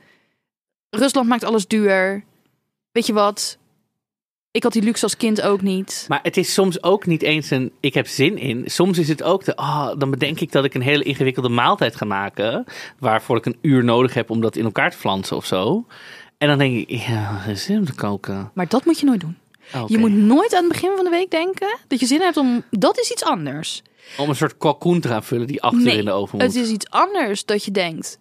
[0.89, 2.23] Rusland maakt alles duur.
[2.91, 3.59] Weet je wat?
[4.51, 6.05] Ik had die luxe als kind ook niet.
[6.07, 8.63] Maar het is soms ook niet eens een ik heb zin in.
[8.65, 11.95] Soms is het ook de, ah, dan bedenk ik dat ik een hele ingewikkelde maaltijd
[11.95, 12.65] ga maken.
[12.99, 15.85] Waarvoor ik een uur nodig heb om dat in elkaar te flansen of zo.
[16.37, 18.51] En dan denk ik, ja, zin om te koken.
[18.53, 19.37] Maar dat moet je nooit doen.
[19.75, 19.89] Oh.
[19.89, 22.63] Je moet nooit aan het begin van de week denken dat je zin hebt om...
[22.69, 23.81] Dat is iets anders.
[24.17, 26.47] Om een soort kalkoen te gaan vullen die acht uur Nee, in de oven moet.
[26.47, 28.19] Het is iets anders dat je denkt...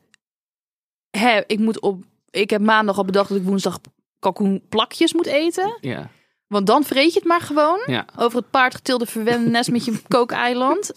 [1.10, 3.78] Hè, ik, moet op, ik heb maandag al bedacht dat ik woensdag
[4.18, 5.78] kalkoenplakjes moet eten.
[5.80, 6.10] Ja,
[6.46, 7.82] Want dan vreet je het maar gewoon.
[7.86, 8.06] ja.
[8.16, 10.92] Over het paard getilde verwende nest met je kookeiland.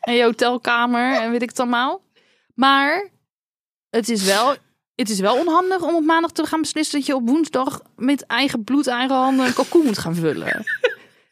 [0.00, 2.00] En je hotelkamer en weet ik het allemaal.
[2.54, 3.08] Maar
[3.90, 4.54] het is wel...
[4.96, 8.26] Het is wel onhandig om op maandag te gaan beslissen dat je op woensdag met
[8.26, 10.64] eigen bloed, eigen handen een kalkoen moet gaan vullen.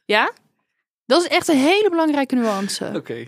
[0.07, 0.33] Ja?
[1.07, 2.91] Dat is echt een hele belangrijke nuance.
[2.95, 3.27] Oké.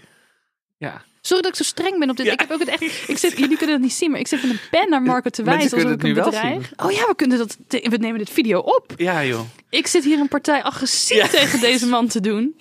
[0.77, 1.03] Ja.
[1.21, 2.27] Sorry dat ik zo streng ben op dit.
[2.27, 2.33] Ja.
[2.33, 3.09] Ik heb ook het echt.
[3.09, 5.31] Ik zit, jullie kunnen het niet zien, maar ik zit met een pen naar Marco
[5.31, 6.73] te Mensen wijzen ik kunnen het nu wel bedreig.
[6.87, 7.57] Oh ja, we kunnen dat.
[7.67, 8.93] te- We nemen dit video op.
[8.97, 9.41] Ja, joh.
[9.71, 11.27] Ik zit hier een partij agressief Ja.
[11.29, 12.57] tegen deze man te doen.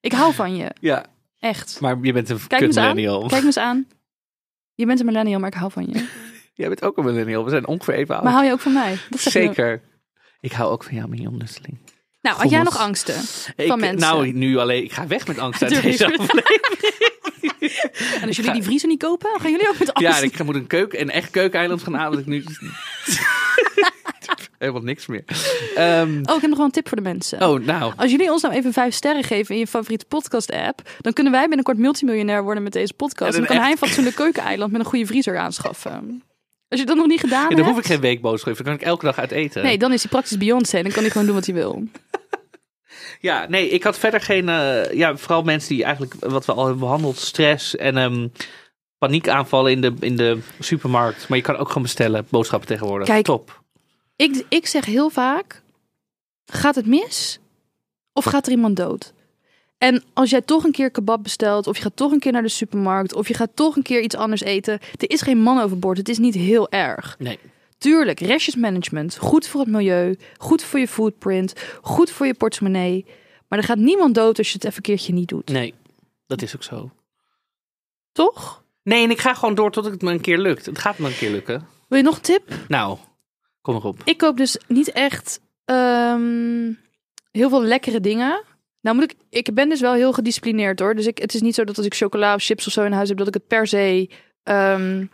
[0.00, 1.06] Ik hou van je, Ja,
[1.38, 1.80] echt.
[1.80, 3.20] maar je bent een Kijk kut millennial.
[3.28, 3.86] Kijk me eens aan.
[4.74, 6.06] Je bent een millennial, maar ik hou van je.
[6.54, 7.44] Jij bent ook een millennial.
[7.44, 8.24] We zijn ongeveer even oud.
[8.24, 8.98] Maar hou je ook van mij?
[9.10, 9.38] Dat zeg je.
[9.38, 9.82] Zeker.
[10.40, 11.78] Ik hou ook van jou, Mignon Nusseling.
[12.20, 13.14] Nou, had jij nog angsten?
[13.56, 13.98] Ik, Van mensen.
[14.00, 14.84] Nou, nu alleen.
[14.84, 16.60] Ik ga weg met angst uit deze aflevering.
[18.20, 20.18] En als jullie die vriezer niet kopen, gaan jullie ook met angst?
[20.20, 22.12] Ja, ik moet een keuken, een echt keukeneiland gaan halen.
[22.12, 22.44] Dat ik nu...
[24.58, 25.24] Helemaal niks meer.
[25.74, 27.42] Ehm, Oh, ik heb nog wel een tip voor de mensen.
[27.48, 27.92] oh, nou.
[27.96, 31.46] Als jullie ons nou even vijf sterren geven in je favoriete podcast-app, dan kunnen wij
[31.46, 33.34] binnenkort multimiljonair worden met deze podcast.
[33.34, 36.22] En En dan kan hij een fatsoenlijk keukeneiland met een goede vriezer aanschaffen.
[36.74, 38.54] Als je dat nog niet gedaan Ja, hebt, dan hoef ik geen weekboodschap.
[38.56, 39.62] Dan kan ik elke dag uit eten.
[39.62, 40.82] nee, dan is hij praktisch Beyoncé.
[40.82, 41.82] Dan kan hij gewoon doen wat hij wil.
[43.20, 44.48] Ja, nee, ik had verder geen...
[44.48, 48.28] eh, ja, vooral mensen die eigenlijk, wat we al hebben behandeld, stress en ehm,
[48.98, 51.28] paniekaanvallen in de, in de supermarkt.
[51.28, 53.06] Maar je kan ook gewoon bestellen, boodschappen tegenwoordig.
[53.08, 53.62] Kijk, Top.
[54.16, 55.62] Ik, ik zeg heel vaak,
[56.46, 57.38] gaat het mis?
[58.12, 59.12] Of gaat er iemand dood?
[59.84, 62.42] En als jij toch een keer kebab bestelt, of je gaat toch een keer naar
[62.42, 65.60] de supermarkt, of je gaat toch een keer iets anders eten, er is geen man
[65.60, 65.98] overboord.
[65.98, 67.16] Het is niet heel erg.
[67.18, 67.38] Nee.
[67.78, 73.04] Tuurlijk, restjesmanagement, goed voor het milieu, goed voor je footprint, goed voor je portemonnee.
[73.48, 75.48] Maar er gaat niemand dood als je het even een keertje niet doet.
[75.48, 75.74] Nee,
[76.26, 76.90] dat is ook zo.
[78.12, 78.64] Toch?
[78.82, 80.66] Nee, en ik ga gewoon door tot het me een keer lukt.
[80.66, 81.66] Het gaat me een keer lukken.
[81.88, 82.52] Wil je nog een tip?
[82.68, 82.98] Nou,
[83.60, 84.00] kom erop.
[84.04, 86.72] Ik koop dus niet echt ehm,
[87.30, 88.42] heel veel lekkere dingen.
[88.84, 90.94] Nou moet ik, ik ben dus wel heel gedisciplineerd hoor.
[90.94, 92.92] Dus ik, het is niet zo dat als ik chocola of chips of zo in
[92.92, 94.10] huis heb, dat ik het per se
[94.42, 95.06] ehm,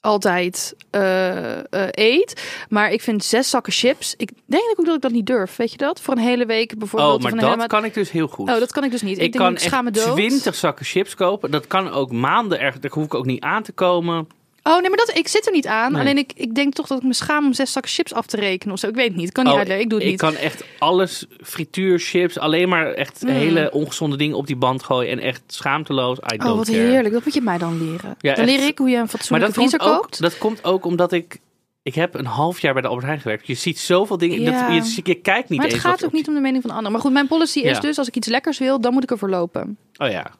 [0.00, 2.42] altijd eh, eh, eet.
[2.68, 4.14] Maar ik vind zes zakken chips.
[4.16, 5.56] Ik denk ook dat ik dat niet durf.
[5.56, 6.00] Weet je dat?
[6.00, 7.24] Voor een hele week bijvoorbeeld.
[7.24, 8.48] Oh, maar dat kan ik dus heel goed.
[8.48, 9.18] Oh, dat kan ik dus niet.
[9.18, 10.14] Ik, ik denk, kan ik echt.
[10.14, 11.50] 20 zakken chips kopen.
[11.50, 12.78] Dat kan ook maanden erg.
[12.78, 14.26] Daar hoef ik ook niet aan te komen.
[14.62, 15.92] Oh nee, maar dat, ik zit er niet aan.
[15.92, 16.00] Nee.
[16.00, 18.36] Alleen ik, ik denk toch dat ik me schaam om zes zakken chips af te
[18.36, 18.88] rekenen of zo.
[18.88, 19.26] Ik weet het niet.
[19.26, 19.84] Ik kan niet Oh, uitleggen.
[19.84, 20.32] Ik doe het ik niet.
[20.32, 23.28] kan echt alles, frituur, chips, alleen maar echt Mm.
[23.28, 25.10] hele ongezonde dingen op die band gooien.
[25.12, 26.18] En echt schaamteloos.
[26.18, 26.78] I don't Oh, wat care.
[26.78, 27.14] heerlijk.
[27.14, 28.14] Dat moet je mij dan leren.
[28.18, 28.56] Ja, dan echt.
[28.58, 30.20] leer ik hoe je een Maar fatsoenlijke dat komt, vriezer ook, koopt.
[30.20, 31.38] dat komt ook omdat ik...
[31.82, 33.46] Ik heb een half jaar bij de Albert Heijn gewerkt.
[33.46, 34.40] Je ziet zoveel dingen.
[34.40, 34.68] Ja.
[34.78, 35.84] Dat, je, je kijkt niet maar het eens.
[35.84, 36.92] gaat ook niet om de mening van de ander.
[36.92, 39.28] Maar goed, mijn policy is dus, als ik iets lekkers wil, dan moet ik ervoor
[39.30, 39.78] lopen.
[39.96, 40.30] op- Oh ja.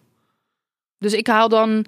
[0.98, 1.84] Dus ik haal dan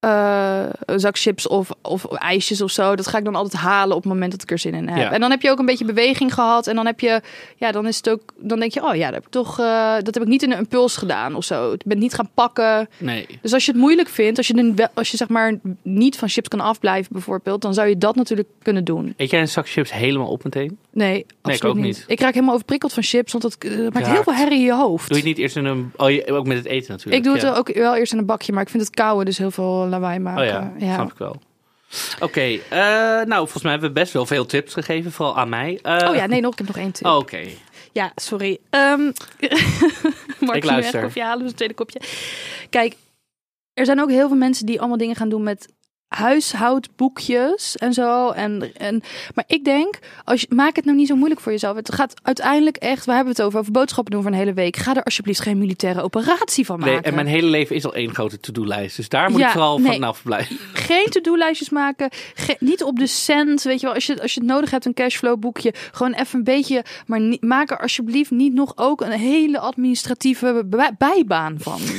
[0.00, 2.96] eh, een zak chips of, of ijsjes of zo.
[2.96, 4.98] Dat ga ik dan altijd halen op het moment dat ik er zin in heb.
[4.98, 5.12] Ja.
[5.12, 6.66] En dan heb je ook een beetje beweging gehad.
[6.66, 7.20] En dan heb je,
[7.56, 9.94] ja, dan is het ook, dan denk je, oh ja, dat heb ik toch, eh,
[10.02, 11.72] dat heb ik niet in een impuls gedaan of zo.
[11.72, 12.88] Ik ben niet gaan pakken.
[12.98, 13.26] Nee.
[13.42, 16.48] Dus als je het moeilijk vindt, als je, als je zeg maar niet van chips
[16.48, 19.14] kan afblijven bijvoorbeeld, dan zou je dat natuurlijk kunnen doen.
[19.16, 20.78] Eet jij een zak chips helemaal op meteen?
[20.98, 22.04] Nee, absoluut ook niet.
[22.06, 24.74] Ik raak helemaal overprikkeld van chips, want dat eh, maakt heel veel herrie in je
[24.74, 25.08] hoofd.
[25.08, 25.92] Doe je het niet eerst in een...
[25.96, 27.16] Oh, je, ook met het eten natuurlijk.
[27.16, 27.54] ik doe het ja.
[27.54, 30.18] ook wel eerst in een bakje, maar ik vind het kouwen dus heel veel lawaai
[30.18, 30.72] maken.
[30.74, 31.40] Oh ja, snap ik wel.
[32.20, 32.78] Oké, eh,
[33.26, 35.78] nou volgens mij hebben we best wel veel tips gegeven, vooral aan mij.
[35.82, 37.06] Eh, Oh ja, nee, nog, ik heb nog één tip.
[37.06, 37.40] oh, Oké,
[37.92, 38.58] Ja, sorry.
[38.70, 39.12] Ehm Mark,
[40.40, 40.70] Ik ik luister.
[40.70, 41.02] luister.
[41.02, 42.00] koffie halen, dus een tweede kopje.
[42.70, 42.94] Kijk,
[43.74, 45.68] er zijn ook heel veel mensen die allemaal dingen gaan doen met
[46.08, 48.30] huishoudboekjes en zo.
[48.30, 49.02] En, en,
[49.34, 51.76] maar ik denk, als je, maak het nou niet zo moeilijk voor jezelf.
[51.76, 54.76] Het gaat uiteindelijk echt, we hebben het over, over boodschappen doen voor een hele week.
[54.76, 56.94] Ga er alsjeblieft geen militaire operatie van maken.
[56.94, 58.96] nee, en mijn hele leven is al één grote to-do-lijst.
[58.96, 59.92] Dus daar moet Ja, ik vooral nee.
[59.92, 60.56] vanaf blijven.
[60.72, 62.08] Geen to-do-lijstjes maken.
[62.34, 63.62] Ge- niet op de cent.
[63.62, 65.74] Weet je wel, als je, als je het nodig hebt, een cashflow boekje.
[65.92, 66.84] Gewoon even een beetje.
[67.06, 71.80] Maar maak er alsjeblieft niet nog ook een hele administratieve bij- bijbaan van.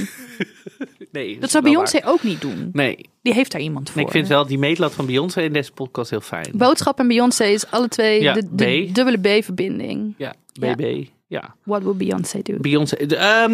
[1.11, 2.69] Nee, Dat zou Beyoncé ook niet doen.
[2.73, 3.95] Nee, Die heeft daar iemand voor.
[3.97, 6.49] nee, ik vind wel die meetlat van Beyoncé in deze podcast heel fijn.
[6.53, 8.95] Boodschap en Beyoncé is alle twee Ja, de, de B.
[8.95, 10.13] dubbele B-verbinding.
[10.17, 10.75] Ja, Ja.
[10.75, 11.05] BB.
[11.27, 11.55] Ja.
[11.63, 12.53] What will Beyoncé do?
[12.59, 12.95] Beyoncé.
[12.95, 13.51] ehm,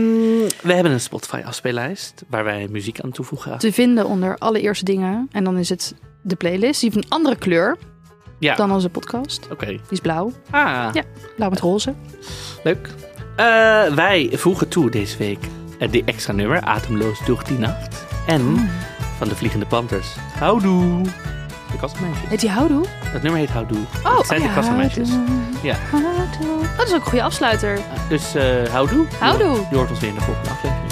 [0.62, 3.58] we hebben een Spotify afspeellijst waar wij muziek aan toevoegen.
[3.58, 5.28] Te vinden onder allereerste dingen.
[5.32, 6.82] En dan is het de playlist.
[6.82, 7.78] Die heeft een andere kleur
[8.40, 9.48] Ja, dan onze podcast.
[9.52, 9.66] oké.
[9.66, 10.32] Die is blauw.
[10.52, 11.04] Ah, Ja.
[11.36, 11.94] Blauw met roze.
[12.64, 12.90] leuk.
[13.36, 13.46] Eh,
[13.96, 15.40] wij voegen toe deze week
[15.92, 18.06] die extra nummer, Atemloos door die nacht.
[18.28, 18.60] En Oh.
[19.18, 20.08] van de Vliegende Panthers,
[20.40, 21.02] Houdoe.
[21.72, 22.30] De kassenmeisjes.
[22.30, 22.86] Heet die houdoe?
[23.14, 23.78] Dat nummer heet Houdoe.
[24.04, 25.10] Oh, Het zijn oh de kassenmeisjes.
[25.62, 25.76] Ja.
[25.92, 26.12] Houdoe.
[26.50, 27.80] Oh, dat is ook een goede afsluiter.
[28.10, 29.06] Dus eh houdoe.
[29.20, 29.58] Houdoe.
[29.70, 30.92] Je hoort ons weer in de volgende aflevering.